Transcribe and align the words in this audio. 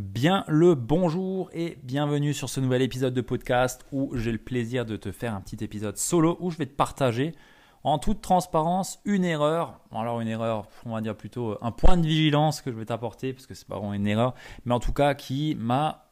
Bien 0.00 0.44
le 0.48 0.74
bonjour 0.74 1.50
et 1.52 1.76
bienvenue 1.82 2.32
sur 2.32 2.48
ce 2.48 2.58
nouvel 2.58 2.80
épisode 2.80 3.12
de 3.12 3.20
podcast 3.20 3.84
où 3.92 4.16
j'ai 4.16 4.32
le 4.32 4.38
plaisir 4.38 4.86
de 4.86 4.96
te 4.96 5.12
faire 5.12 5.34
un 5.34 5.42
petit 5.42 5.62
épisode 5.62 5.98
solo 5.98 6.38
où 6.40 6.50
je 6.50 6.56
vais 6.56 6.64
te 6.64 6.74
partager 6.74 7.34
en 7.84 7.98
toute 7.98 8.22
transparence 8.22 8.98
une 9.04 9.26
erreur. 9.26 9.78
Alors 9.92 10.22
une 10.22 10.28
erreur, 10.28 10.68
on 10.86 10.94
va 10.94 11.02
dire 11.02 11.14
plutôt 11.14 11.58
un 11.60 11.70
point 11.70 11.98
de 11.98 12.06
vigilance 12.06 12.62
que 12.62 12.72
je 12.72 12.76
vais 12.78 12.86
t'apporter 12.86 13.34
parce 13.34 13.46
que 13.46 13.52
c'est 13.52 13.68
pas 13.68 13.76
vraiment 13.76 13.92
une 13.92 14.06
erreur, 14.06 14.34
mais 14.64 14.72
en 14.72 14.80
tout 14.80 14.94
cas 14.94 15.12
qui 15.12 15.54
m'a 15.54 16.06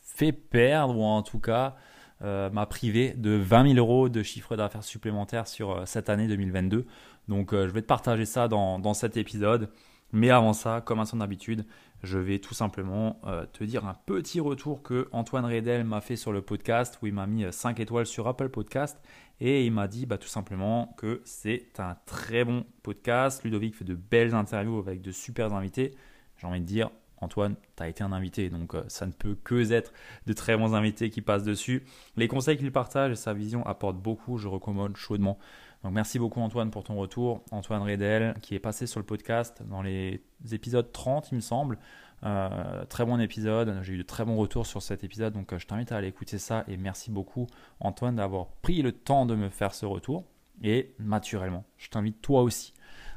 fait 0.00 0.30
perdre 0.30 0.96
ou 0.96 1.02
en 1.02 1.22
tout 1.22 1.40
cas 1.40 1.74
euh, 2.22 2.48
m'a 2.48 2.66
privé 2.66 3.12
de 3.16 3.32
20 3.32 3.74
000 3.74 3.78
euros 3.84 4.08
de 4.08 4.22
chiffre 4.22 4.54
d'affaires 4.54 4.84
supplémentaire 4.84 5.48
sur 5.48 5.72
euh, 5.72 5.82
cette 5.84 6.10
année 6.10 6.28
2022. 6.28 6.86
Donc 7.26 7.52
euh, 7.52 7.66
je 7.66 7.72
vais 7.72 7.82
te 7.82 7.88
partager 7.88 8.24
ça 8.24 8.46
dans 8.46 8.94
cet 8.94 9.16
épisode. 9.16 9.68
Mais 10.12 10.30
avant 10.30 10.52
ça, 10.52 10.82
comme 10.82 11.00
à 11.00 11.06
son 11.06 11.20
habitude, 11.20 11.64
je 12.02 12.18
vais 12.18 12.38
tout 12.38 12.54
simplement 12.54 13.20
euh, 13.26 13.46
te 13.52 13.64
dire 13.64 13.86
un 13.86 13.94
petit 13.94 14.40
retour 14.40 14.82
que 14.82 15.08
Antoine 15.12 15.44
Redel 15.44 15.84
m'a 15.84 16.00
fait 16.00 16.16
sur 16.16 16.32
le 16.32 16.42
podcast 16.42 16.98
où 17.02 17.06
il 17.06 17.14
m'a 17.14 17.26
mis 17.26 17.44
5 17.50 17.78
étoiles 17.80 18.06
sur 18.06 18.26
Apple 18.26 18.48
Podcast 18.48 18.98
et 19.40 19.64
il 19.64 19.72
m'a 19.72 19.88
dit 19.88 20.06
bah, 20.06 20.18
tout 20.18 20.28
simplement 20.28 20.94
que 20.96 21.20
c'est 21.24 21.78
un 21.78 21.96
très 22.06 22.44
bon 22.44 22.64
podcast. 22.82 23.44
Ludovic 23.44 23.74
fait 23.74 23.84
de 23.84 23.94
belles 23.94 24.34
interviews 24.34 24.78
avec 24.78 25.00
de 25.00 25.12
super 25.12 25.52
invités. 25.52 25.94
J'ai 26.38 26.46
envie 26.46 26.60
de 26.60 26.66
dire, 26.66 26.90
Antoine, 27.20 27.54
tu 27.76 27.82
as 27.82 27.88
été 27.88 28.02
un 28.02 28.12
invité, 28.12 28.50
donc 28.50 28.74
euh, 28.74 28.82
ça 28.88 29.06
ne 29.06 29.12
peut 29.12 29.36
que 29.42 29.72
être 29.72 29.92
de 30.26 30.32
très 30.32 30.56
bons 30.56 30.74
invités 30.74 31.08
qui 31.08 31.22
passent 31.22 31.44
dessus. 31.44 31.84
Les 32.16 32.26
conseils 32.26 32.56
qu'il 32.56 32.72
partage 32.72 33.12
et 33.12 33.16
sa 33.16 33.32
vision 33.32 33.64
apportent 33.64 34.00
beaucoup, 34.00 34.38
je 34.38 34.48
recommande 34.48 34.96
chaudement. 34.96 35.38
Donc 35.82 35.92
merci 35.92 36.18
beaucoup 36.18 36.40
Antoine 36.40 36.70
pour 36.70 36.84
ton 36.84 36.96
retour. 36.96 37.42
Antoine 37.50 37.82
Redel 37.82 38.34
qui 38.40 38.54
est 38.54 38.60
passé 38.60 38.86
sur 38.86 39.00
le 39.00 39.06
podcast 39.06 39.62
dans 39.68 39.82
les 39.82 40.22
épisodes 40.52 40.90
30 40.92 41.30
il 41.32 41.36
me 41.36 41.40
semble. 41.40 41.78
Euh, 42.24 42.84
très 42.84 43.04
bon 43.04 43.18
épisode, 43.18 43.80
j'ai 43.82 43.94
eu 43.94 43.98
de 43.98 44.02
très 44.04 44.24
bons 44.24 44.36
retours 44.36 44.64
sur 44.64 44.80
cet 44.80 45.02
épisode, 45.02 45.34
donc 45.34 45.52
euh, 45.52 45.58
je 45.58 45.66
t'invite 45.66 45.90
à 45.90 45.96
aller 45.96 46.06
écouter 46.06 46.38
ça 46.38 46.64
et 46.68 46.76
merci 46.76 47.10
beaucoup 47.10 47.48
Antoine 47.80 48.14
d'avoir 48.14 48.46
pris 48.62 48.80
le 48.80 48.92
temps 48.92 49.26
de 49.26 49.34
me 49.34 49.48
faire 49.48 49.74
ce 49.74 49.86
retour. 49.86 50.24
Et 50.62 50.94
naturellement, 51.00 51.64
je 51.78 51.88
t'invite 51.88 52.22
toi 52.22 52.42
aussi 52.42 52.74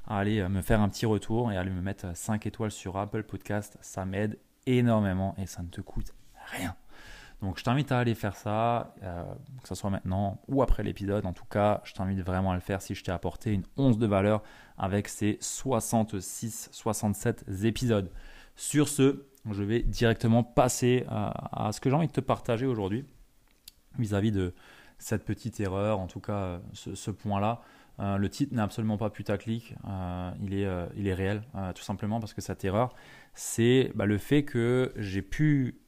à 0.08 0.18
aller 0.18 0.40
euh, 0.40 0.50
me 0.50 0.62
faire 0.62 0.82
un 0.82 0.90
petit 0.90 1.06
retour 1.06 1.52
et 1.52 1.58
à 1.58 1.60
aller 1.60 1.70
me 1.70 1.82
mettre 1.82 2.16
5 2.16 2.48
étoiles 2.48 2.72
sur 2.72 2.98
Apple 2.98 3.24
Podcast, 3.24 3.78
ça 3.82 4.06
m'aide 4.06 4.40
énormément 4.66 5.36
et 5.38 5.46
ça 5.46 5.62
ne 5.62 5.68
te 5.68 5.82
coûte 5.82 6.16
rien. 6.52 6.76
Donc 7.42 7.60
je 7.60 7.64
t'invite 7.64 7.92
à 7.92 8.00
aller 8.00 8.16
faire 8.16 8.36
ça, 8.36 8.96
euh, 9.04 9.24
que 9.62 9.68
ce 9.68 9.76
soit 9.76 9.90
maintenant 9.90 10.42
ou 10.48 10.64
après 10.64 10.84
l'épisode. 10.84 11.26
En 11.26 11.34
tout 11.34 11.44
cas, 11.46 11.82
je 11.84 11.94
t'invite 11.94 12.22
vraiment 12.22 12.52
à 12.52 12.54
le 12.56 12.62
faire 12.62 12.82
si 12.82 12.96
je 12.96 13.04
t'ai 13.04 13.12
apporté 13.12 13.52
une 13.52 13.64
once 13.78 13.98
de 13.98 14.08
valeur 14.08 14.42
avec 14.78 15.08
ces 15.08 15.34
66-67 15.42 17.66
épisodes. 17.66 18.12
Sur 18.56 18.88
ce, 18.88 19.26
je 19.52 19.64
vais 19.64 19.82
directement 19.82 20.44
passer 20.44 21.06
à, 21.10 21.72
ce 21.74 21.82
que 21.82 21.90
j'ai 21.90 21.96
envie 21.96 22.08
de 22.08 22.14
te 22.14 22.22
partager 22.22 22.66
aujourd'hui 22.66 23.06
vis-à-vis 24.00 24.32
de 24.32 24.54
cette 24.98 25.26
petite 25.26 25.60
erreur, 25.60 26.00
en 26.00 26.08
tout 26.08 26.22
cas 26.22 26.62
ce, 26.74 27.12
point-là. 27.12 27.62
Euh, 28.00 28.18
le 28.18 28.30
titre 28.30 28.54
n'est 28.54 28.62
absolument 28.62 28.98
pas 28.98 29.10
putaclic, 29.10 29.76
euh, 29.88 30.32
il, 30.42 30.54
est, 30.54 30.68
il 30.96 31.08
est 31.08 31.14
réel, 31.14 31.44
tout 31.76 31.84
simplement 31.84 32.20
parce 32.20 32.34
que 32.34 32.42
cette 32.42 32.66
erreur, 32.66 32.94
c'est 33.34 33.92
bah, 33.94 34.06
le 34.06 34.18
fait 34.18 34.44
que 34.44 34.94
j'ai 34.96 35.22
pu 35.22 35.80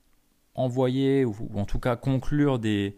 envoyer 0.58 1.24
ou, 1.24 1.36
en 1.56 1.66
tout 1.66 1.80
cas 1.80 1.96
conclure 1.96 2.60
des, 2.60 2.98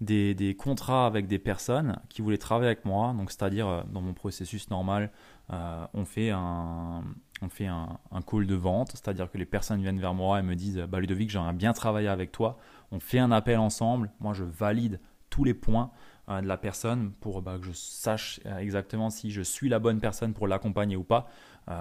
des, 0.00 0.54
contrats 0.56 1.06
avec 1.06 1.26
des 1.26 1.38
personnes 1.38 1.98
qui 2.08 2.22
voulaient 2.22 2.38
travailler 2.38 2.68
avec 2.68 2.84
moi. 2.84 3.14
Donc, 3.16 3.30
c'est-à-dire, 3.30 3.66
euh, 3.66 3.82
dans 3.92 4.00
mon 4.00 4.14
processus 4.14 4.70
normal, 4.70 5.10
euh, 5.52 5.86
on 5.94 6.04
fait, 6.04 6.30
un, 6.30 7.02
on 7.42 7.48
fait 7.48 7.66
un, 7.66 7.98
call 8.26 8.46
de 8.46 8.54
vente, 8.54 8.92
c'est-à-dire 8.92 9.30
que 9.30 9.38
les 9.38 9.46
personnes 9.46 9.80
viennent 9.80 10.00
vers 10.00 10.14
moi 10.14 10.38
et 10.38 10.42
me 10.42 10.54
disent 10.54 10.78
bah, 10.88 11.00
Ludovic, 11.00 11.30
j'aimerais 11.30 11.52
bien 11.52 11.72
travailler 11.72 12.08
avec 12.08 12.30
toi. 12.30 12.58
On 12.92 13.00
fait 13.00 13.18
un 13.18 13.32
appel 13.32 13.58
ensemble. 13.58 14.10
Moi, 14.20 14.34
je 14.34 14.44
valide 14.44 15.00
tous 15.30 15.44
les 15.44 15.54
points 15.54 15.90
euh, 16.28 16.40
de 16.40 16.46
la 16.46 16.58
personne 16.58 17.12
pour 17.20 17.42
bah, 17.42 17.58
que 17.58 17.66
je 17.66 17.72
sache 17.72 18.40
exactement 18.58 19.10
si 19.10 19.30
je 19.30 19.42
suis 19.42 19.68
la 19.68 19.78
bonne 19.78 20.00
personne 20.00 20.32
pour 20.32 20.46
l'accompagner 20.46 20.96
ou 20.96 21.04
pas. 21.04 21.28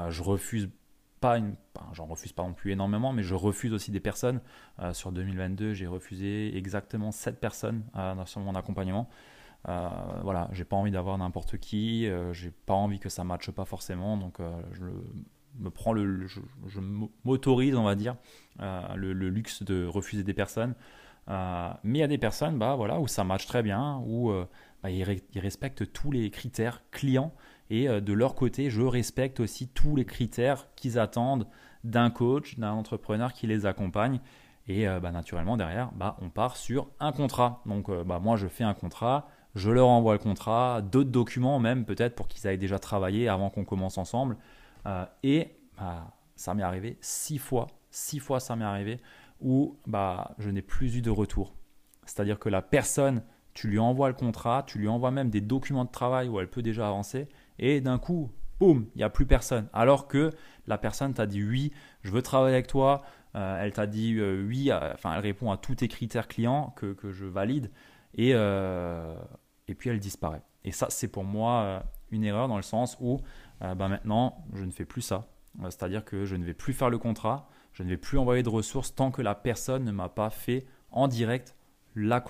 je 0.09 0.23
refuse 0.23 0.69
pas 1.19 1.37
une, 1.37 1.55
j'en 1.93 2.05
refuse 2.05 2.31
pas 2.31 2.43
non 2.43 2.53
plus 2.53 2.71
énormément, 2.71 3.13
mais 3.13 3.23
je 3.23 3.35
refuse 3.35 3.73
aussi 3.73 3.91
des 3.91 3.99
personnes. 3.99 4.41
Euh, 4.79 4.93
sur 4.93 5.11
2022, 5.11 5.73
j'ai 5.73 5.87
refusé 5.87 6.55
exactement 6.55 7.11
7 7.11 7.39
personnes 7.39 7.83
euh, 7.95 8.25
sur 8.25 8.41
mon 8.41 8.55
accompagnement. 8.55 9.09
Euh, 9.67 9.89
voilà, 10.23 10.49
j'ai 10.51 10.63
pas 10.63 10.75
envie 10.75 10.91
d'avoir 10.91 11.17
n'importe 11.17 11.57
qui, 11.57 12.07
euh, 12.07 12.31
j'ai 12.33 12.51
pas 12.51 12.73
envie 12.73 12.99
que 12.99 13.09
ça 13.09 13.23
matche 13.23 13.51
pas 13.51 13.65
forcément, 13.65 14.15
donc 14.17 14.37
je 14.73 14.85
me 15.59 15.69
prends 15.71 15.93
le, 15.93 16.27
je, 16.27 16.79
m'autorise, 17.23 17.75
on 17.75 17.83
va 17.83 17.95
dire, 17.95 18.15
le, 18.59 19.13
luxe 19.13 19.63
de 19.63 19.85
refuser 19.85 20.23
des 20.23 20.35
personnes. 20.35 20.75
mais 21.27 21.75
il 21.83 21.97
y 21.97 22.03
a 22.03 22.07
des 22.07 22.19
personnes, 22.19 22.57
bah 22.57 22.75
voilà, 22.75 22.99
où 22.99 23.07
ça 23.07 23.23
matche 23.23 23.47
très 23.47 23.63
bien, 23.63 24.01
où 24.05 24.31
bah, 24.83 24.91
ils, 24.91 25.03
respectent 25.39 25.91
tous 25.91 26.11
les 26.11 26.29
critères 26.29 26.83
clients 26.91 27.33
et 27.69 27.89
euh, 27.89 28.01
de 28.01 28.13
leur 28.13 28.35
côté, 28.35 28.69
je 28.69 28.81
respecte 28.81 29.39
aussi 29.39 29.67
tous 29.67 29.95
les 29.95 30.05
critères 30.05 30.67
qu'ils 30.75 30.99
attendent 30.99 31.47
d'un 31.83 32.09
coach, 32.09 32.57
d'un 32.57 32.71
entrepreneur 32.71 33.33
qui 33.33 33.47
les 33.47 33.65
accompagne. 33.65 34.19
Et 34.67 34.87
euh, 34.87 34.99
bah, 34.99 35.11
naturellement, 35.11 35.57
derrière, 35.57 35.91
bah, 35.93 36.17
on 36.21 36.29
part 36.29 36.57
sur 36.57 36.89
un 36.99 37.11
contrat. 37.11 37.61
Donc, 37.65 37.89
euh, 37.89 38.03
bah, 38.03 38.19
moi, 38.19 38.35
je 38.35 38.47
fais 38.47 38.63
un 38.63 38.73
contrat, 38.73 39.27
je 39.55 39.71
leur 39.71 39.87
envoie 39.87 40.13
le 40.13 40.19
contrat, 40.19 40.81
d'autres 40.81 41.09
documents 41.09 41.59
même, 41.59 41.85
peut-être 41.85 42.15
pour 42.15 42.27
qu'ils 42.27 42.47
aillent 42.47 42.57
déjà 42.57 42.79
travailler 42.79 43.27
avant 43.27 43.49
qu'on 43.49 43.65
commence 43.65 43.97
ensemble. 43.97 44.37
et 45.23 45.51
ça 46.35 46.53
m'est 46.53 46.63
arrivé 46.63 46.97
six 47.01 47.39
fois, 47.39 47.67
six 47.91 48.19
fois 48.19 48.39
ça 48.39 48.55
m'est 48.55 48.65
arrivé 48.65 48.99
où 49.41 49.77
bah, 49.85 50.35
je 50.39 50.49
n'ai 50.49 50.61
plus 50.61 50.95
eu 50.95 51.01
de 51.01 51.09
retour. 51.09 51.53
C'est-à-dire 52.05 52.39
que 52.39 52.49
la 52.49 52.61
personne, 52.61 53.23
tu 53.53 53.67
lui 53.67 53.79
envoies 53.79 54.07
le 54.07 54.13
contrat, 54.13 54.63
tu 54.65 54.77
lui 54.79 54.87
envoies 54.87 55.11
même 55.11 55.29
des 55.29 55.41
documents 55.41 55.85
de 55.85 55.91
travail 55.91 56.29
où 56.29 56.39
elle 56.39 56.49
peut 56.49 56.61
déjà 56.61 56.87
avancer, 56.87 57.27
et 57.59 57.81
d'un 57.81 57.97
coup, 57.97 58.31
boum, 58.59 58.87
il 58.95 58.99
n'y 58.99 59.03
a 59.03 59.09
plus 59.09 59.25
personne. 59.25 59.67
Alors 59.73 60.07
que 60.07 60.31
la 60.67 60.77
personne 60.77 61.13
t'a 61.13 61.25
dit 61.25 61.43
oui, 61.43 61.71
je 62.01 62.11
veux 62.11 62.21
travailler 62.21 62.55
avec 62.55 62.67
toi, 62.67 63.03
euh, 63.35 63.61
elle 63.61 63.73
t'a 63.73 63.87
dit 63.87 64.15
euh, 64.17 64.45
oui, 64.47 64.71
euh, 64.71 64.93
enfin 64.93 65.13
elle 65.13 65.21
répond 65.21 65.51
à 65.51 65.57
tous 65.57 65.75
tes 65.75 65.87
critères 65.87 66.27
clients 66.27 66.73
que, 66.75 66.95
je 67.11 67.25
valide, 67.25 67.71
et, 68.13 68.31
et 68.31 69.75
puis 69.75 69.89
elle 69.89 69.99
disparaît. 69.99 70.41
Et 70.63 70.71
ça, 70.71 70.87
c'est 70.89 71.07
pour 71.07 71.23
moi 71.23 71.83
une 72.11 72.23
erreur 72.23 72.47
dans 72.47 72.57
le 72.57 72.63
sens 72.63 72.97
où 72.99 73.21
bah, 73.61 73.75
maintenant, 73.75 74.45
je 74.53 74.63
ne 74.63 74.71
fais 74.71 74.85
plus 74.85 75.01
ça. 75.01 75.27
C'est-à-dire 75.63 76.03
que 76.03 76.25
je 76.25 76.35
ne 76.35 76.43
vais 76.43 76.53
plus 76.53 76.73
faire 76.73 76.89
le 76.89 76.97
contrat, 76.97 77.49
je 77.73 77.83
ne 77.83 77.89
vais 77.89 77.97
plus 77.97 78.17
envoyer 78.17 78.43
de 78.43 78.49
ressources 78.49 78.93
tant 78.93 79.11
que 79.11 79.21
la 79.21 79.35
personne 79.35 79.83
ne 79.83 79.91
m'a 79.91 80.09
pas 80.09 80.29
fait 80.29 80.65
en 80.91 81.07
direct 81.07 81.55
la 81.95 82.21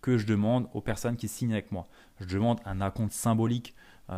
que 0.00 0.18
je 0.18 0.26
demande 0.26 0.68
aux 0.74 0.80
personnes 0.80 1.16
qui 1.16 1.28
signent 1.28 1.52
avec 1.52 1.72
moi. 1.72 1.86
Je 2.20 2.26
demande 2.26 2.60
un 2.64 2.80
acompte 2.80 3.12
symbolique 3.12 3.74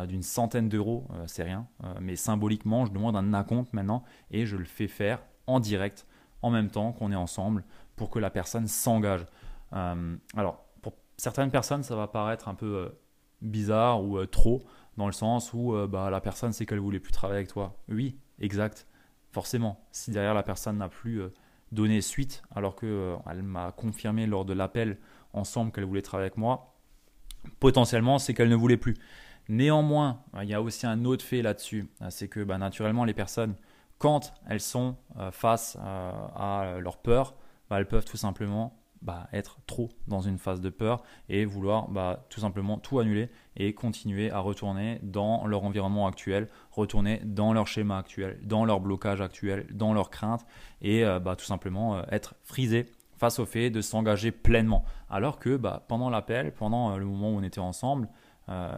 d'une 0.07 0.23
centaine 0.23 0.67
d'euros, 0.67 1.07
euh, 1.13 1.23
c'est 1.27 1.43
rien, 1.43 1.67
euh, 1.83 1.93
mais 2.01 2.15
symboliquement, 2.15 2.85
je 2.85 2.91
demande 2.91 3.15
un 3.15 3.33
acompte 3.33 3.73
maintenant 3.73 4.03
et 4.31 4.45
je 4.45 4.57
le 4.57 4.65
fais 4.65 4.87
faire 4.87 5.23
en 5.47 5.59
direct 5.59 6.05
en 6.41 6.49
même 6.49 6.69
temps 6.69 6.91
qu'on 6.91 7.11
est 7.11 7.15
ensemble 7.15 7.63
pour 7.95 8.09
que 8.09 8.19
la 8.19 8.29
personne 8.29 8.67
s'engage. 8.67 9.25
alors, 9.71 10.65
pour 10.81 10.93
certaines 11.17 11.49
personnes, 11.49 11.83
ça 11.83 11.95
va 11.95 12.07
paraître 12.07 12.47
un 12.47 12.55
peu 12.55 12.93
bizarre 13.41 14.03
ou 14.03 14.23
trop, 14.25 14.61
dans 14.97 15.07
le 15.07 15.11
sens 15.11 15.53
où 15.53 15.73
bah, 15.87 16.09
la 16.09 16.21
personne 16.21 16.51
sait 16.51 16.65
qu'elle 16.65 16.79
voulait 16.79 16.99
plus 16.99 17.11
travailler 17.11 17.39
avec 17.39 17.49
toi. 17.49 17.77
Oui, 17.89 18.19
exact, 18.39 18.85
forcément. 19.31 19.87
Si 19.91 20.11
derrière 20.11 20.33
la 20.33 20.43
personne 20.43 20.77
n'a 20.77 20.89
plus 20.89 21.21
donné 21.71 22.01
suite, 22.01 22.43
alors 22.53 22.75
qu'elle 22.75 23.43
m'a 23.43 23.71
confirmé 23.71 24.27
lors 24.27 24.45
de 24.45 24.53
l'appel 24.53 24.97
ensemble 25.33 25.71
qu'elle 25.71 25.85
voulait 25.85 26.01
travailler 26.01 26.27
avec 26.27 26.37
moi, 26.37 26.75
potentiellement 27.59 28.19
c'est 28.19 28.33
qu'elle 28.33 28.49
ne 28.49 28.55
voulait 28.55 28.77
plus. 28.77 28.95
Néanmoins, 29.47 30.21
il 30.41 30.49
y 30.49 30.53
a 30.53 30.61
aussi 30.61 30.85
un 30.87 31.05
autre 31.05 31.23
fait 31.23 31.41
là-dessus, 31.41 31.89
c'est 32.09 32.27
que 32.27 32.43
bah, 32.43 32.57
naturellement 32.57 33.05
les 33.05 33.13
personnes, 33.13 33.55
quand 33.97 34.33
elles 34.49 34.61
sont 34.61 34.95
euh, 35.17 35.31
face 35.31 35.77
euh, 35.79 36.11
à 36.35 36.79
leur 36.81 36.97
peur, 36.97 37.35
bah, 37.69 37.77
elles 37.79 37.87
peuvent 37.87 38.05
tout 38.05 38.17
simplement 38.17 38.75
bah, 39.05 39.27
être 39.33 39.59
trop 39.67 39.89
dans 40.07 40.21
une 40.21 40.39
phase 40.39 40.61
de 40.61 40.69
peur 40.69 41.03
et 41.29 41.45
vouloir 41.45 41.87
tout 42.29 42.39
simplement 42.39 42.79
tout 42.79 42.97
annuler 42.97 43.29
et 43.55 43.73
continuer 43.73 44.31
à 44.31 44.39
retourner 44.39 44.99
dans 45.03 45.45
leur 45.45 45.63
environnement 45.63 46.07
actuel, 46.07 46.47
retourner 46.71 47.21
dans 47.23 47.53
leur 47.53 47.67
schéma 47.67 47.99
actuel, 47.99 48.39
dans 48.43 48.65
leur 48.65 48.79
blocage 48.79 49.21
actuel, 49.21 49.67
dans 49.71 49.93
leurs 49.93 50.09
craintes 50.09 50.45
et 50.81 51.05
euh, 51.05 51.19
tout 51.35 51.45
simplement 51.45 51.97
euh, 51.97 52.01
être 52.09 52.33
frisé 52.41 52.87
face 53.15 53.37
au 53.37 53.45
fait 53.45 53.69
de 53.69 53.81
s'engager 53.81 54.31
pleinement. 54.31 54.83
Alors 55.09 55.39
que 55.39 55.59
pendant 55.87 56.09
l'appel, 56.09 56.51
pendant 56.51 56.91
euh, 56.91 56.97
le 56.97 57.05
moment 57.05 57.29
où 57.29 57.37
on 57.37 57.43
était 57.43 57.59
ensemble, 57.59 58.09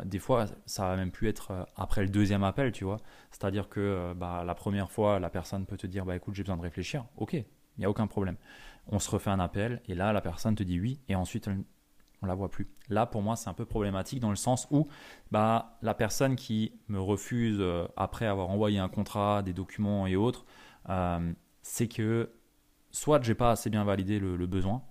des 0.06 0.20
fois, 0.20 0.46
ça 0.66 0.88
va 0.88 0.96
même 0.96 1.12
pu 1.12 1.28
être 1.28 1.68
après 1.76 2.02
le 2.02 2.10
deuxième 2.10 2.44
appel, 2.44 2.72
tu 2.72 2.86
vois. 2.86 2.98
C'est-à-dire 3.32 3.68
que 3.68 4.14
bah, 4.16 4.44
la 4.46 4.56
première 4.56 4.90
fois, 4.90 5.20
la 5.20 5.30
personne 5.30 5.66
peut 5.66 5.78
te 5.78 5.88
dire, 5.88 6.06
bah 6.06 6.16
écoute, 6.16 6.36
j'ai 6.36 6.44
besoin 6.44 6.58
de 6.58 6.62
réfléchir. 6.62 7.06
Ok, 7.18 7.34
il 7.34 7.46
n'y 7.78 7.86
a 7.86 7.90
aucun 7.90 8.08
problème 8.08 8.38
on 8.90 9.00
se 9.00 9.10
refait 9.10 9.30
un 9.30 9.40
appel 9.40 9.82
et 9.88 9.96
là 9.96 10.14
la 10.14 10.22
personne 10.22 10.56
te 10.56 10.64
dit 10.64 10.80
oui 10.80 11.00
et 11.08 11.16
ensuite 11.16 11.50
on 12.22 12.26
la 12.26 12.34
voit 12.34 12.50
plus. 12.50 12.68
Là 12.90 13.06
pour 13.06 13.22
moi 13.22 13.36
c'est 13.36 13.50
un 13.50 13.54
peu 13.54 13.66
problématique 13.66 14.20
dans 14.20 14.30
le 14.30 14.36
sens 14.36 14.68
où 14.72 14.88
bah, 15.32 15.78
la 15.82 15.94
personne 15.94 16.36
qui 16.36 16.74
me 16.88 17.00
refuse 17.00 17.58
euh, 17.60 17.88
après 17.96 18.26
avoir 18.26 18.50
envoyé 18.50 18.80
un 18.80 18.90
contrat, 18.90 19.44
des 19.44 19.54
documents 19.54 20.08
et 20.08 20.16
autres, 20.16 20.46
euh, 20.90 21.32
c'est 21.62 21.88
que 21.88 22.32
soit 22.92 23.22
j'ai 23.24 23.36
pas 23.36 23.52
assez 23.52 23.70
bien 23.70 23.84
validé 23.84 24.20
le, 24.20 24.48
besoin, 24.48 24.82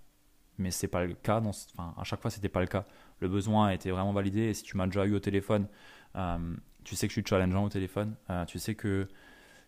mais 0.58 0.70
c'est 0.70 0.88
pas 0.88 1.04
le 1.04 1.14
cas. 1.14 1.40
Dans, 1.40 1.52
à 1.78 2.04
chaque 2.04 2.20
fois 2.20 2.30
c'était 2.30 2.48
pas 2.48 2.60
le 2.60 2.66
cas. 2.66 2.84
Le 3.20 3.28
besoin 3.28 3.68
a 3.68 3.74
été 3.74 3.90
vraiment 3.90 4.12
validé 4.12 4.42
et 4.42 4.54
si 4.54 4.62
tu 4.62 4.76
m'as 4.76 4.86
déjà 4.86 5.06
eu 5.06 5.14
au 5.14 5.20
téléphone, 5.20 5.66
euh, 6.16 6.54
tu 6.84 6.96
sais 6.96 7.06
que 7.06 7.14
je 7.14 7.20
suis 7.20 7.28
challengeant 7.28 7.64
au 7.64 7.68
téléphone, 7.68 8.14
tu 8.46 8.58
sais 8.58 8.74
que 8.74 9.08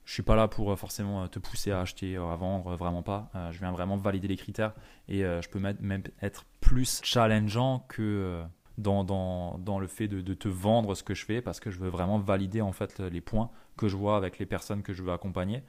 je 0.09 0.15
suis 0.15 0.23
pas 0.23 0.37
là 0.37 0.49
pour 0.49 0.73
euh, 0.73 0.77
forcément 0.77 1.23
euh, 1.23 1.27
te 1.27 1.39
pousser 1.39 1.71
à 1.71 1.81
acheter, 1.81 2.17
euh, 2.17 2.33
à 2.33 2.37
vendre, 2.37 2.75
vraiment 2.77 3.03
pas. 3.03 3.31
Je 3.53 3.59
viens 3.59 3.73
vraiment 3.73 3.99
valider 3.99 4.27
les 4.27 4.39
critères 4.39 4.73
et 5.07 5.21
je 5.21 5.49
peux 5.51 5.59
même 5.59 6.03
être 6.23 6.47
plus 6.61 7.03
challengeant 7.05 7.85
que 7.89 8.43
dans 8.79 9.79
le 9.79 9.87
fait 9.87 10.09
de, 10.09 10.23
de, 10.23 10.35
te 10.35 10.49
vendre 10.49 10.95
ce 10.95 11.03
que 11.03 11.13
je 11.13 11.27
fais 11.27 11.43
parce 11.43 11.61
que 11.61 11.71
je 11.71 11.79
veux 11.79 11.91
vraiment 11.91 12.19
valider 12.19 12.63
en 12.63 12.73
fait 12.73 12.99
les 13.01 13.21
points 13.21 13.51
que 13.77 13.87
je 13.87 13.97
vois 13.97 14.17
avec 14.17 14.39
les 14.39 14.47
personnes 14.47 14.83
que 14.83 14.95
je 14.95 15.03
veux 15.03 15.13
accompagner. 15.13 15.63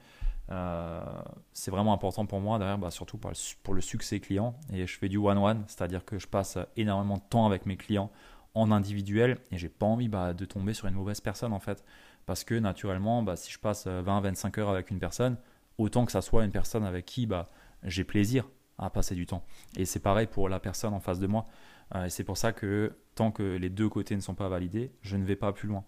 C'est 1.52 1.70
vraiment 1.70 1.92
important 1.92 2.26
pour 2.26 2.40
moi 2.40 2.58
derrière, 2.58 2.78
bah, 2.78 2.90
surtout 2.90 3.18
pour 3.18 3.30
le, 3.30 3.36
pour 3.62 3.74
le 3.74 3.80
succès 3.80 4.20
client. 4.20 4.54
Et 4.72 4.86
je 4.86 4.98
fais 4.98 5.08
du 5.08 5.16
one-one, 5.16 5.64
c'est-à-dire 5.66 6.04
que 6.04 6.18
je 6.18 6.26
passe 6.26 6.58
énormément 6.76 7.16
de 7.16 7.22
temps 7.28 7.46
avec 7.46 7.66
mes 7.66 7.76
clients 7.76 8.10
en 8.54 8.70
individuel 8.70 9.38
et 9.52 9.58
j'ai 9.58 9.68
pas 9.68 9.86
envie 9.86 10.08
bah, 10.08 10.32
de 10.32 10.44
tomber 10.44 10.74
sur 10.74 10.86
une 10.88 10.94
mauvaise 10.94 11.20
personne 11.20 11.52
en 11.52 11.60
fait. 11.60 11.84
Parce 12.26 12.44
que 12.44 12.54
naturellement, 12.54 13.22
bah, 13.22 13.36
si 13.36 13.50
je 13.50 13.58
passe 13.58 13.86
20-25 13.86 14.58
euh, 14.58 14.62
heures 14.62 14.70
avec 14.70 14.90
une 14.90 14.98
personne, 14.98 15.36
autant 15.78 16.04
que 16.04 16.12
ça 16.12 16.22
soit 16.22 16.44
une 16.44 16.50
personne 16.50 16.84
avec 16.84 17.06
qui 17.06 17.26
bah, 17.26 17.48
j'ai 17.82 18.04
plaisir 18.04 18.48
à 18.78 18.90
passer 18.90 19.14
du 19.14 19.26
temps. 19.26 19.44
Et 19.76 19.84
c'est 19.84 20.00
pareil 20.00 20.26
pour 20.26 20.48
la 20.48 20.60
personne 20.60 20.94
en 20.94 21.00
face 21.00 21.20
de 21.20 21.26
moi. 21.26 21.46
Euh, 21.94 22.06
et 22.06 22.10
c'est 22.10 22.24
pour 22.24 22.36
ça 22.36 22.52
que 22.52 22.96
tant 23.14 23.30
que 23.30 23.42
les 23.42 23.70
deux 23.70 23.88
côtés 23.88 24.16
ne 24.16 24.20
sont 24.20 24.34
pas 24.34 24.48
validés, 24.48 24.92
je 25.02 25.16
ne 25.16 25.24
vais 25.24 25.36
pas 25.36 25.52
plus 25.52 25.68
loin. 25.68 25.84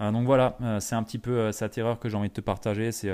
Euh, 0.00 0.12
donc 0.12 0.26
voilà, 0.26 0.58
c'est 0.80 0.94
un 0.94 1.02
petit 1.02 1.18
peu 1.18 1.52
cette 1.52 1.78
erreur 1.78 1.98
que 1.98 2.08
j'ai 2.08 2.16
envie 2.16 2.28
de 2.28 2.34
te 2.34 2.40
partager. 2.40 2.92
C'est 2.92 3.10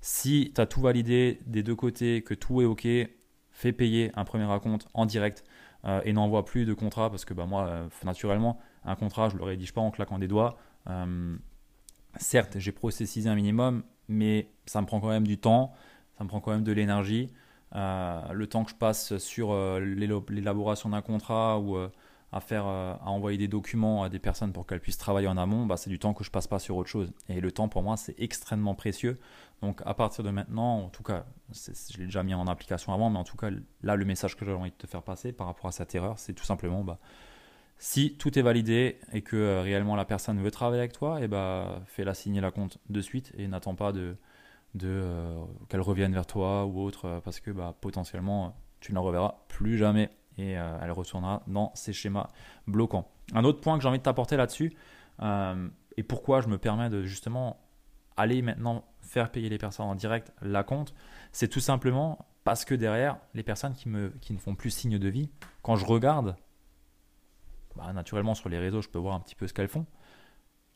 si 0.00 0.52
tu 0.54 0.60
as 0.60 0.66
tout 0.66 0.80
validé 0.80 1.40
des 1.46 1.62
deux 1.62 1.76
côtés, 1.76 2.22
que 2.22 2.34
tout 2.34 2.62
est 2.62 2.64
OK, 2.64 2.86
fais 3.50 3.72
payer 3.72 4.10
un 4.14 4.24
premier 4.24 4.44
raconte 4.44 4.88
en 4.94 5.06
direct 5.06 5.44
et 6.04 6.12
n'envoie 6.12 6.44
plus 6.44 6.64
de 6.64 6.74
contrat 6.74 7.10
parce 7.10 7.24
que 7.24 7.34
bah, 7.34 7.46
moi, 7.46 7.88
naturellement, 8.04 8.58
un 8.84 8.94
contrat, 8.94 9.28
je 9.28 9.34
ne 9.34 9.40
le 9.40 9.44
rédige 9.44 9.72
pas 9.72 9.80
en 9.80 9.90
claquant 9.90 10.18
des 10.18 10.28
doigts 10.28 10.56
certes, 12.16 12.58
j'ai 12.58 12.72
processisé 12.72 13.28
un 13.28 13.34
minimum, 13.34 13.82
mais 14.08 14.48
ça 14.66 14.80
me 14.80 14.86
prend 14.86 15.00
quand 15.00 15.08
même 15.08 15.26
du 15.26 15.38
temps, 15.38 15.72
ça 16.18 16.24
me 16.24 16.28
prend 16.28 16.40
quand 16.40 16.52
même 16.52 16.64
de 16.64 16.72
l'énergie. 16.72 17.32
Euh, 17.74 18.20
le 18.32 18.46
temps 18.46 18.64
que 18.64 18.70
je 18.70 18.76
passe 18.76 19.16
sur 19.16 19.52
euh, 19.52 19.80
l'élaboration 19.80 20.90
d'un 20.90 21.00
contrat 21.00 21.58
ou 21.58 21.76
euh, 21.76 21.88
à 22.32 22.40
faire, 22.40 22.64
à 22.64 22.98
envoyer 23.04 23.36
des 23.36 23.48
documents 23.48 24.02
à 24.02 24.08
des 24.08 24.18
personnes 24.18 24.52
pour 24.52 24.66
qu'elles 24.66 24.80
puissent 24.80 24.98
travailler 24.98 25.28
en 25.28 25.36
amont, 25.36 25.66
bah, 25.66 25.76
c'est 25.76 25.90
du 25.90 25.98
temps 25.98 26.14
que 26.14 26.24
je 26.24 26.30
passe 26.30 26.46
pas 26.46 26.58
sur 26.58 26.76
autre 26.76 26.88
chose. 26.88 27.12
Et 27.28 27.40
le 27.40 27.52
temps 27.52 27.68
pour 27.68 27.82
moi, 27.82 27.96
c'est 27.96 28.18
extrêmement 28.18 28.74
précieux. 28.74 29.20
Donc 29.60 29.82
à 29.84 29.94
partir 29.94 30.24
de 30.24 30.30
maintenant, 30.30 30.78
en 30.78 30.88
tout 30.88 31.02
cas, 31.02 31.26
je 31.52 31.98
l'ai 31.98 32.06
déjà 32.06 32.22
mis 32.22 32.34
en 32.34 32.46
application 32.46 32.92
avant, 32.92 33.10
mais 33.10 33.18
en 33.18 33.24
tout 33.24 33.36
cas, 33.36 33.50
là, 33.82 33.96
le 33.96 34.04
message 34.04 34.36
que 34.36 34.44
j'ai 34.44 34.52
envie 34.52 34.70
de 34.70 34.76
te 34.76 34.86
faire 34.86 35.02
passer 35.02 35.32
par 35.32 35.46
rapport 35.46 35.66
à 35.66 35.72
cette 35.72 35.94
erreur, 35.94 36.18
c'est 36.18 36.32
tout 36.32 36.44
simplement, 36.44 36.82
bah, 36.82 36.98
si 37.78 38.16
tout 38.16 38.38
est 38.38 38.42
validé 38.42 38.98
et 39.12 39.22
que 39.22 39.36
euh, 39.36 39.60
réellement 39.60 39.96
la 39.96 40.04
personne 40.04 40.40
veut 40.40 40.52
travailler 40.52 40.80
avec 40.80 40.92
toi, 40.92 41.20
et 41.20 41.24
eh 41.24 41.28
bah, 41.28 41.82
fais-la 41.86 42.14
signer 42.14 42.40
la 42.40 42.52
compte 42.52 42.78
de 42.88 43.00
suite 43.00 43.32
et 43.36 43.48
n'attends 43.48 43.74
pas 43.74 43.92
euh, 43.92 45.44
qu'elle 45.68 45.80
revienne 45.80 46.12
vers 46.12 46.26
toi 46.26 46.64
ou 46.64 46.80
autre 46.80 47.06
euh, 47.06 47.20
parce 47.20 47.40
que 47.40 47.50
bah, 47.50 47.76
potentiellement 47.80 48.56
tu 48.78 48.92
ne 48.92 48.94
la 48.94 49.00
reverras 49.00 49.34
plus 49.48 49.78
jamais 49.78 50.10
et 50.38 50.52
elle 50.52 50.92
retournera 50.92 51.42
dans 51.46 51.70
ses 51.74 51.92
schémas 51.92 52.28
bloquants. 52.66 53.10
Un 53.34 53.44
autre 53.44 53.60
point 53.60 53.76
que 53.76 53.82
j'ai 53.82 53.88
envie 53.88 53.98
de 53.98 54.02
t'apporter 54.02 54.36
là-dessus 54.36 54.72
et 55.96 56.02
pourquoi 56.02 56.40
je 56.40 56.48
me 56.48 56.58
permets 56.58 56.90
de 56.90 57.02
justement 57.02 57.60
aller 58.16 58.42
maintenant 58.42 58.84
faire 59.00 59.30
payer 59.30 59.48
les 59.48 59.58
personnes 59.58 59.86
en 59.86 59.94
direct 59.94 60.32
la 60.42 60.62
compte, 60.62 60.94
c'est 61.32 61.48
tout 61.48 61.60
simplement 61.60 62.26
parce 62.44 62.64
que 62.64 62.74
derrière, 62.74 63.18
les 63.34 63.42
personnes 63.42 63.74
qui 63.74 63.88
ne 63.88 64.38
font 64.38 64.54
plus 64.54 64.70
signe 64.70 64.98
de 64.98 65.08
vie, 65.08 65.30
quand 65.62 65.76
je 65.76 65.86
regarde 65.86 66.36
bah, 67.76 67.92
naturellement 67.92 68.34
sur 68.34 68.48
les 68.48 68.58
réseaux, 68.58 68.82
je 68.82 68.88
peux 68.88 68.98
voir 68.98 69.14
un 69.14 69.20
petit 69.20 69.34
peu 69.34 69.46
ce 69.46 69.54
qu'elles 69.54 69.68
font. 69.68 69.86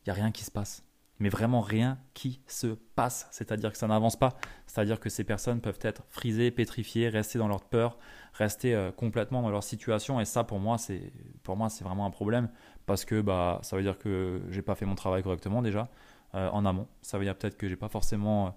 Il 0.04 0.10
n'y 0.10 0.12
a 0.12 0.14
rien 0.14 0.30
qui 0.30 0.44
se 0.44 0.50
passe. 0.50 0.85
Mais 1.18 1.28
vraiment 1.28 1.60
rien 1.60 1.98
qui 2.12 2.40
se 2.46 2.66
passe. 2.66 3.26
C'est-à-dire 3.30 3.72
que 3.72 3.78
ça 3.78 3.86
n'avance 3.86 4.16
pas. 4.16 4.36
C'est-à-dire 4.66 5.00
que 5.00 5.08
ces 5.08 5.24
personnes 5.24 5.60
peuvent 5.60 5.78
être 5.82 6.04
frisées, 6.08 6.50
pétrifiées, 6.50 7.08
rester 7.08 7.38
dans 7.38 7.48
leur 7.48 7.64
peur, 7.64 7.98
rester 8.34 8.74
euh, 8.74 8.92
complètement 8.92 9.42
dans 9.42 9.50
leur 9.50 9.64
situation. 9.64 10.20
Et 10.20 10.24
ça, 10.24 10.44
pour 10.44 10.58
moi, 10.58 10.76
c'est 10.78 11.12
vraiment 11.82 12.06
un 12.06 12.10
problème 12.10 12.50
parce 12.84 13.04
que 13.04 13.20
bah, 13.20 13.60
ça 13.62 13.76
veut 13.76 13.82
dire 13.82 13.98
que 13.98 14.42
j'ai 14.50 14.62
pas 14.62 14.74
fait 14.74 14.84
mon 14.84 14.94
travail 14.94 15.22
correctement 15.22 15.62
déjà 15.62 15.88
euh, 16.34 16.50
en 16.50 16.66
amont. 16.66 16.86
Ça 17.00 17.18
veut 17.18 17.24
dire 17.24 17.36
peut-être 17.36 17.56
que 17.56 17.68
j'ai 17.68 17.76
pas 17.76 17.88
forcément 17.88 18.48
euh, 18.48 18.50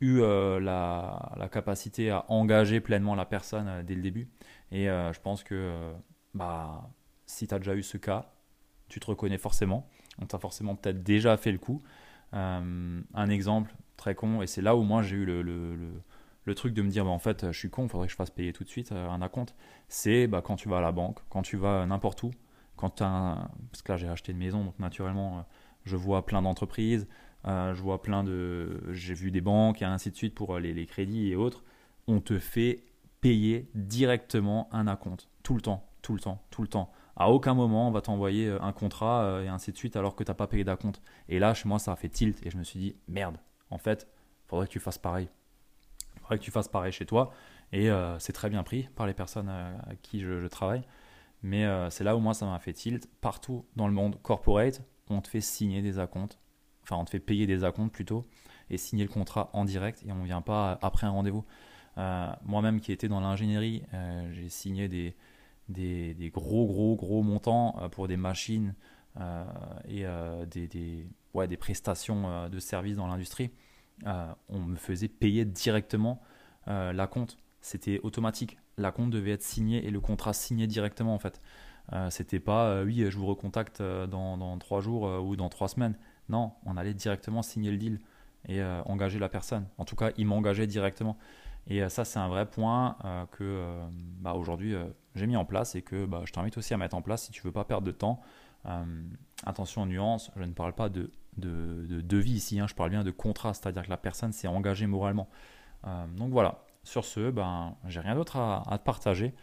eu 0.00 0.20
la, 0.60 1.32
la, 1.36 1.48
capacité 1.48 2.10
à 2.10 2.24
engager 2.28 2.80
pleinement 2.80 3.14
la 3.14 3.24
personne 3.24 3.82
dès 3.84 3.94
le 3.94 4.02
début. 4.02 4.28
Et 4.72 4.86
je 4.86 5.20
pense 5.20 5.44
que 5.44 5.92
bah 6.34 6.90
si 7.26 7.46
tu 7.46 7.54
as 7.54 7.58
déjà 7.58 7.74
eu 7.74 7.82
ce 7.82 7.96
cas, 7.96 8.32
tu 8.88 9.00
te 9.00 9.06
reconnais 9.06 9.38
forcément. 9.38 9.88
On 10.20 10.26
t'a 10.26 10.38
forcément 10.38 10.74
peut-être 10.74 11.02
déjà 11.02 11.36
fait 11.36 11.52
le 11.52 11.58
coup. 11.58 11.82
Euh, 12.34 13.00
un 13.14 13.28
exemple 13.28 13.74
très 13.96 14.14
con, 14.14 14.42
et 14.42 14.46
c'est 14.46 14.62
là 14.62 14.74
où 14.74 14.82
moi 14.82 15.02
j'ai 15.02 15.16
eu 15.16 15.24
le, 15.24 15.42
le, 15.42 15.76
le, 16.44 16.54
truc 16.54 16.72
de 16.72 16.82
me 16.82 16.88
dire 16.88 17.04
bah, 17.04 17.10
en 17.10 17.18
fait, 17.18 17.52
je 17.52 17.58
suis 17.58 17.70
con, 17.70 17.84
il 17.84 17.88
faudrait 17.88 18.06
que 18.06 18.12
je 18.12 18.16
fasse 18.16 18.30
payer 18.30 18.52
tout 18.52 18.64
de 18.64 18.68
suite 18.68 18.92
euh, 18.92 19.08
un 19.08 19.20
acompte. 19.20 19.54
C'est 19.88 20.26
bah, 20.26 20.42
quand 20.42 20.56
tu 20.56 20.68
vas 20.68 20.78
à 20.78 20.80
la 20.80 20.92
banque, 20.92 21.18
quand 21.28 21.42
tu 21.42 21.56
vas 21.56 21.84
n'importe 21.86 22.22
où, 22.22 22.30
quand 22.76 23.02
as 23.02 23.50
parce 23.70 23.82
que 23.82 23.92
là 23.92 23.98
j'ai 23.98 24.08
acheté 24.08 24.32
une 24.32 24.38
maison, 24.38 24.64
donc 24.64 24.78
naturellement 24.78 25.38
euh, 25.38 25.42
je 25.84 25.96
vois 25.96 26.24
plein 26.24 26.42
d'entreprises, 26.42 27.06
je 27.44 27.80
vois 27.82 28.00
plein 28.02 28.24
de. 28.24 28.80
J'ai 28.92 29.14
vu 29.14 29.30
des 29.30 29.40
banques 29.40 29.82
et 29.82 29.84
ainsi 29.84 30.10
de 30.10 30.16
suite 30.16 30.34
pour 30.34 30.58
les, 30.58 30.72
les 30.72 30.86
crédits 30.86 31.30
et 31.30 31.36
autres. 31.36 31.64
On 32.06 32.20
te 32.20 32.38
fait 32.38 32.84
payer 33.20 33.68
directement 33.74 34.68
un 34.72 34.86
acompte, 34.86 35.28
tout 35.42 35.54
le 35.54 35.60
temps, 35.60 35.88
tout 36.02 36.14
le 36.14 36.20
temps, 36.20 36.42
tout 36.50 36.62
le 36.62 36.68
temps 36.68 36.92
à 37.16 37.30
aucun 37.30 37.54
moment 37.54 37.88
on 37.88 37.90
va 37.90 38.00
t'envoyer 38.00 38.48
euh, 38.48 38.62
un 38.62 38.72
contrat 38.72 39.22
euh, 39.24 39.44
et 39.44 39.48
ainsi 39.48 39.72
de 39.72 39.76
suite 39.76 39.96
alors 39.96 40.16
que 40.16 40.24
tu 40.24 40.30
n'as 40.30 40.34
pas 40.34 40.46
payé 40.46 40.64
d'acompte. 40.64 41.02
Et 41.28 41.38
là, 41.38 41.54
chez 41.54 41.68
moi, 41.68 41.78
ça 41.78 41.92
a 41.92 41.96
fait 41.96 42.08
tilt 42.08 42.44
et 42.44 42.50
je 42.50 42.56
me 42.56 42.64
suis 42.64 42.78
dit, 42.78 42.96
merde, 43.08 43.36
en 43.70 43.78
fait, 43.78 44.08
faudrait 44.46 44.66
que 44.66 44.72
tu 44.72 44.80
fasses 44.80 44.98
pareil. 44.98 45.28
Il 46.16 46.20
faudrait 46.20 46.38
que 46.38 46.44
tu 46.44 46.50
fasses 46.50 46.68
pareil 46.68 46.92
chez 46.92 47.06
toi. 47.06 47.32
Et 47.72 47.90
euh, 47.90 48.18
c'est 48.18 48.32
très 48.32 48.50
bien 48.50 48.62
pris 48.62 48.88
par 48.96 49.06
les 49.06 49.14
personnes 49.14 49.48
à 49.48 49.74
qui 50.02 50.20
je, 50.20 50.46
travaille. 50.46 50.82
Mais 51.42 51.66
c'est 51.90 52.04
là 52.04 52.14
où 52.16 52.20
moi, 52.20 52.34
ça 52.34 52.46
m'a 52.46 52.58
fait 52.60 52.72
tilt. 52.72 53.08
Partout 53.20 53.64
dans 53.74 53.88
le 53.88 53.92
monde 53.92 54.20
corporate, 54.22 54.82
on 55.08 55.20
te 55.20 55.28
fait 55.28 55.40
signer 55.40 55.82
des 55.82 55.98
acomptes. 55.98 56.38
Enfin, 56.84 56.96
on 56.96 57.04
te 57.04 57.10
fait 57.10 57.18
payer 57.18 57.46
des 57.46 57.64
acomptes 57.64 57.92
plutôt 57.92 58.28
et 58.70 58.76
signer 58.76 59.04
le 59.04 59.10
contrat 59.10 59.50
en 59.52 59.64
direct 59.64 60.04
et 60.06 60.12
on 60.12 60.16
ne 60.16 60.24
vient 60.24 60.42
pas 60.42 60.78
après 60.82 61.06
un 61.06 61.10
rendez-vous. 61.10 61.44
Moi-même 61.96 62.80
qui 62.80 62.92
étais 62.92 63.08
dans 63.08 63.20
l'ingénierie, 63.20 63.82
j'ai 64.30 64.48
signé 64.50 64.88
des, 64.88 65.16
des, 65.72 66.30
gros, 66.32 66.66
gros, 66.66 66.96
gros 66.96 67.22
montants 67.22 67.76
euh, 67.80 67.88
pour 67.88 68.08
des 68.08 68.16
machines 68.16 68.74
euh, 69.20 69.44
et 69.86 70.06
euh, 70.06 70.46
des, 70.46 70.68
des, 70.68 71.06
ouais, 71.34 71.48
des 71.48 71.56
prestations 71.56 72.48
de 72.48 72.58
services 72.58 72.96
dans 72.96 73.06
l'industrie, 73.06 73.50
on 74.48 74.58
me 74.58 74.76
faisait 74.76 75.08
payer 75.08 75.44
directement 75.44 76.20
la 76.66 77.06
compte. 77.06 77.36
C'était 77.60 78.00
automatique. 78.02 78.58
La 78.78 78.90
compte 78.90 79.10
devait 79.10 79.32
être 79.32 79.42
signée 79.42 79.86
et 79.86 79.90
le 79.90 80.00
contrat 80.00 80.32
signé 80.32 80.66
directement 80.66 81.14
en 81.14 81.18
fait. 81.18 81.40
C'était 82.10 82.40
pas 82.40 82.82
oui, 82.82 83.04
je 83.08 83.16
vous 83.16 83.26
recontacte 83.26 83.80
dans, 83.80 84.36
dans 84.36 84.58
trois 84.58 84.80
jours 84.80 85.02
ou 85.22 85.36
dans 85.36 85.48
trois 85.48 85.68
semaines. 85.68 85.96
Non, 86.28 86.52
on 86.64 86.76
allait 86.76 86.94
directement 86.94 87.42
signer 87.42 87.70
le 87.70 87.76
deal 87.76 88.00
et 88.48 88.62
engager 88.86 89.20
la 89.20 89.28
personne. 89.28 89.66
En 89.78 89.84
tout 89.84 89.94
cas, 89.94 90.10
il 90.16 90.26
m'engageait 90.26 90.66
directement. 90.66 91.16
Et 91.68 91.88
ça, 91.88 92.04
c'est 92.04 92.18
un 92.18 92.28
vrai 92.28 92.46
point 92.46 92.96
que 93.30 93.80
bah, 94.20 94.34
aujourd'hui 94.34 94.74
j'ai 95.14 95.26
mis 95.26 95.36
en 95.36 95.44
place 95.44 95.74
et 95.74 95.82
que 95.82 96.06
bah, 96.06 96.22
je 96.24 96.32
t'invite 96.32 96.56
aussi 96.58 96.74
à 96.74 96.76
mettre 96.76 96.96
en 96.96 97.02
place 97.02 97.24
si 97.24 97.32
tu 97.32 97.42
veux 97.42 97.52
pas 97.52 97.64
perdre 97.64 97.86
de 97.86 97.92
temps. 97.92 98.20
Euh, 98.66 98.84
attention 99.44 99.82
aux 99.82 99.86
nuances, 99.86 100.30
je 100.36 100.42
ne 100.42 100.52
parle 100.52 100.72
pas 100.72 100.88
de, 100.88 101.10
de, 101.36 102.00
devis 102.00 102.32
ici, 102.32 102.60
hein, 102.60 102.66
je 102.68 102.74
parle 102.74 102.90
bien 102.90 103.04
de 103.04 103.10
contrat, 103.10 103.54
c'est-à-dire 103.54 103.82
que 103.82 103.90
la 103.90 103.96
personne 103.96 104.32
s'est 104.32 104.48
engagée 104.48 104.86
moralement. 104.86 105.28
Euh, 105.86 106.06
donc 106.16 106.30
voilà, 106.30 106.64
sur 106.84 107.04
ce, 107.04 107.30
ben, 107.30 107.74
j'ai 107.86 108.00
rien 108.00 108.14
d'autre 108.14 108.36
à, 108.36 108.78
te 108.78 108.84
partager. 108.84 109.34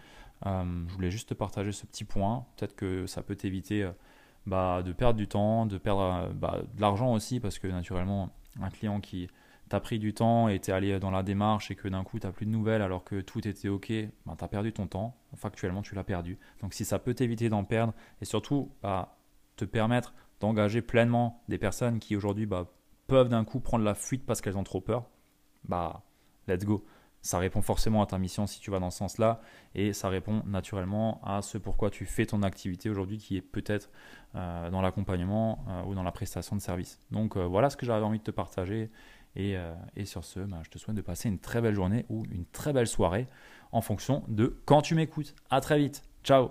je 0.46 0.94
voulais 0.94 1.12
juste 1.12 1.30
te 1.30 1.34
partager 1.34 1.72
ce 1.72 1.86
petit 1.86 2.06
point. 2.06 2.46
Peut-être 2.56 2.76
que 2.76 3.06
ça 3.08 3.22
peut 3.22 3.36
t'éviter 3.36 3.90
bah, 4.46 4.82
de 4.84 4.94
perdre 4.94 5.18
du 5.18 5.28
temps, 5.28 5.66
de 5.66 5.78
perdre 5.78 6.30
de 6.34 6.82
l'argent 6.82 7.14
aussi, 7.14 7.40
parce 7.40 7.60
que 7.60 7.68
naturellement, 7.68 8.30
un 8.62 8.70
client 8.70 9.00
qui 9.02 9.30
t'a 9.70 9.80
pris 9.80 10.00
du 10.00 10.14
temps 10.14 10.50
et 10.50 10.60
t'es 10.60 10.72
allé 10.72 11.00
dans 11.00 11.12
la 11.12 11.24
démarche 11.24 11.72
et 11.72 11.76
que 11.76 11.88
d'un 11.88 12.04
coup 12.04 12.20
tu 12.20 12.26
n'as 12.26 12.34
plus 12.34 12.46
de 12.46 12.52
nouvelles 12.52 12.82
alors 12.82 13.04
que 13.04 13.22
tout 13.22 13.48
était 13.48 13.70
ok, 13.70 13.92
bah, 14.26 14.36
tu 14.38 14.44
as 14.44 14.48
perdu 14.48 14.74
ton 14.74 14.88
temps. 14.88 15.16
Factuellement, 15.36 15.82
tu 15.82 15.96
l'as 15.96 16.04
perdu. 16.04 16.38
Donc 16.62 16.74
si 16.74 16.86
ça 16.86 17.00
peut 17.00 17.14
t'éviter 17.14 17.50
d'en 17.50 17.64
perdre 17.64 17.94
et 18.22 18.26
surtout 18.26 18.72
bah, 18.82 19.18
te 19.56 19.66
permettre 19.66 20.14
d'engager 20.40 20.82
pleinement 20.82 21.44
des 21.48 21.58
personnes 21.58 22.00
qui 22.00 22.16
aujourd'hui 22.16 22.46
bah, 22.46 22.66
peuvent 23.08 23.30
d'un 23.30 23.44
coup 23.44 23.60
prendre 23.60 23.84
la 23.84 23.96
fuite 23.96 24.26
parce 24.26 24.42
qu'elles 24.42 24.58
ont 24.58 24.64
trop 24.64 24.82
peur, 24.82 25.10
bah 25.66 26.04
let's 26.48 26.66
go. 26.66 26.86
Ça 27.22 27.38
répond 27.38 27.62
forcément 27.62 28.02
à 28.02 28.06
ta 28.06 28.18
mission 28.18 28.48
si 28.48 28.62
tu 28.62 28.72
vas 28.72 28.80
dans 28.80 28.92
ce 28.92 29.00
sens-là 29.00 29.42
et 29.76 29.92
ça 29.92 30.08
répond 30.08 30.42
naturellement 30.46 31.20
à 31.26 31.42
ce 31.42 31.58
pourquoi 31.58 31.90
tu 31.90 32.06
fais 32.06 32.26
ton 32.26 32.44
activité 32.44 32.90
aujourd'hui 32.90 33.18
qui 33.18 33.36
est 33.36 33.42
peut-être 33.42 33.90
euh, 34.36 34.70
dans 34.70 34.82
l'accompagnement 34.82 35.66
euh, 35.68 35.84
ou 35.84 35.96
dans 35.96 36.04
la 36.04 36.14
prestation 36.14 36.56
de 36.56 36.62
service. 36.62 37.02
Donc 37.12 37.36
euh, 37.36 37.46
voilà 37.46 37.70
ce 37.70 37.76
que 37.76 37.86
j'avais 37.86 38.06
envie 38.06 38.20
de 38.20 38.24
te 38.24 38.32
partager 38.32 38.90
et, 39.36 39.58
sur 40.06 40.24
ce, 40.24 40.40
bah, 40.40 40.62
je 40.64 40.70
te 40.70 40.78
souhaite 40.78 40.98
de 40.98 41.02
passer 41.02 41.30
une 41.30 41.40
très 41.40 41.62
belle 41.62 41.76
journée 41.76 42.06
ou 42.10 42.26
une 42.32 42.46
très 42.46 42.74
belle 42.74 42.88
soirée 42.88 43.28
en 43.72 43.82
fonction 43.82 44.24
de 44.28 44.60
quand 44.66 44.82
tu 44.82 44.96
m'écoutes. 44.96 45.36
À 45.50 45.62
très 45.62 45.78
vite. 45.78 46.04
Ciao 46.24 46.50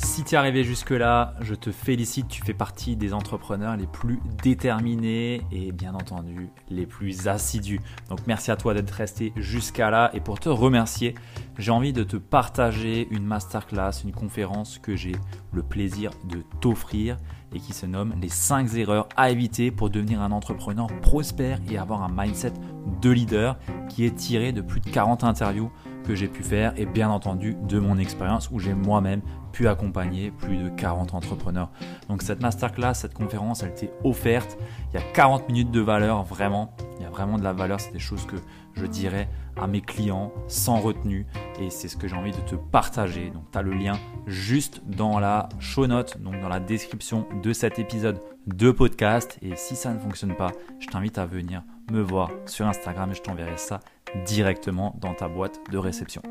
Si 0.00 0.22
tu 0.22 0.36
es 0.36 0.38
arrivé 0.38 0.62
jusque-là, 0.62 1.34
je 1.40 1.56
te 1.56 1.72
félicite, 1.72 2.28
tu 2.28 2.40
fais 2.44 2.54
partie 2.54 2.94
des 2.94 3.12
entrepreneurs 3.12 3.76
les 3.76 3.88
plus 3.88 4.20
déterminés 4.44 5.42
et 5.50 5.72
bien 5.72 5.92
entendu 5.92 6.50
les 6.70 6.86
plus 6.86 7.26
assidus. 7.26 7.80
Donc 8.08 8.20
merci 8.28 8.52
à 8.52 8.56
toi 8.56 8.74
d'être 8.74 8.92
resté 8.92 9.32
jusqu'à 9.34 9.90
là 9.90 10.12
et 10.14 10.20
pour 10.20 10.38
te 10.38 10.48
remercier, 10.48 11.14
j'ai 11.58 11.72
envie 11.72 11.92
de 11.92 12.04
te 12.04 12.16
partager 12.16 13.08
une 13.10 13.24
masterclass, 13.24 14.04
une 14.04 14.12
conférence 14.12 14.78
que 14.78 14.94
j'ai 14.94 15.16
le 15.52 15.64
plaisir 15.64 16.12
de 16.28 16.44
t'offrir 16.60 17.16
et 17.52 17.60
qui 17.60 17.72
se 17.72 17.86
nomme 17.86 18.14
les 18.20 18.28
5 18.28 18.74
erreurs 18.74 19.08
à 19.16 19.30
éviter 19.30 19.70
pour 19.70 19.90
devenir 19.90 20.20
un 20.20 20.32
entrepreneur 20.32 20.86
prospère 21.00 21.58
et 21.70 21.78
avoir 21.78 22.02
un 22.02 22.10
mindset 22.10 22.52
de 23.00 23.10
leader 23.10 23.58
qui 23.88 24.04
est 24.04 24.14
tiré 24.14 24.52
de 24.52 24.60
plus 24.60 24.80
de 24.80 24.90
40 24.90 25.24
interviews 25.24 25.70
que 26.04 26.14
j'ai 26.14 26.28
pu 26.28 26.42
faire 26.42 26.72
et 26.76 26.86
bien 26.86 27.10
entendu 27.10 27.56
de 27.68 27.78
mon 27.78 27.98
expérience 27.98 28.50
où 28.50 28.58
j'ai 28.58 28.72
moi-même 28.72 29.20
pu 29.52 29.68
accompagner 29.68 30.30
plus 30.30 30.56
de 30.56 30.68
40 30.70 31.14
entrepreneurs. 31.14 31.70
Donc 32.08 32.22
cette 32.22 32.40
masterclass, 32.40 32.94
cette 32.94 33.14
conférence, 33.14 33.62
elle 33.62 33.70
était 33.70 33.92
offerte. 34.04 34.56
Il 34.90 35.00
y 35.00 35.02
a 35.02 35.12
40 35.12 35.48
minutes 35.48 35.70
de 35.70 35.80
valeur, 35.80 36.22
vraiment. 36.22 36.74
Il 36.98 37.02
y 37.02 37.06
a 37.06 37.10
vraiment 37.10 37.38
de 37.38 37.44
la 37.44 37.52
valeur. 37.52 37.80
C'est 37.80 37.92
des 37.92 37.98
choses 37.98 38.24
que 38.26 38.36
je 38.74 38.86
dirais 38.86 39.28
à 39.60 39.66
mes 39.66 39.80
clients 39.80 40.32
sans 40.46 40.80
retenue 40.80 41.26
et 41.60 41.70
c'est 41.70 41.88
ce 41.88 41.96
que 41.96 42.08
j'ai 42.08 42.16
envie 42.16 42.32
de 42.32 42.40
te 42.40 42.54
partager. 42.54 43.30
Donc 43.30 43.50
tu 43.50 43.58
as 43.58 43.62
le 43.62 43.72
lien 43.72 43.98
juste 44.26 44.82
dans 44.86 45.18
la 45.18 45.48
show 45.58 45.86
note, 45.86 46.20
donc 46.20 46.40
dans 46.40 46.48
la 46.48 46.60
description 46.60 47.26
de 47.42 47.52
cet 47.52 47.78
épisode 47.78 48.20
de 48.46 48.70
podcast. 48.70 49.38
Et 49.42 49.56
si 49.56 49.76
ça 49.76 49.92
ne 49.92 49.98
fonctionne 49.98 50.34
pas, 50.34 50.52
je 50.80 50.86
t'invite 50.86 51.18
à 51.18 51.26
venir 51.26 51.62
me 51.90 52.00
voir 52.00 52.30
sur 52.46 52.66
Instagram 52.66 53.10
et 53.10 53.14
je 53.14 53.22
t'enverrai 53.22 53.56
ça 53.56 53.80
directement 54.26 54.96
dans 55.00 55.14
ta 55.14 55.28
boîte 55.28 55.60
de 55.70 55.78
réception. 55.78 56.22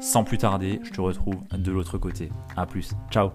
Sans 0.00 0.24
plus 0.24 0.38
tarder, 0.38 0.80
je 0.82 0.90
te 0.90 1.00
retrouve 1.00 1.40
de 1.52 1.72
l'autre 1.72 1.98
côté. 1.98 2.30
A 2.56 2.66
plus, 2.66 2.92
ciao 3.10 3.30